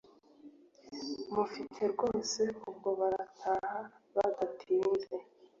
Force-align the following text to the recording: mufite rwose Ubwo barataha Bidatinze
mufite 1.33 1.81
rwose 1.93 2.41
Ubwo 2.69 2.89
barataha 2.99 3.77
Bidatinze 4.13 5.13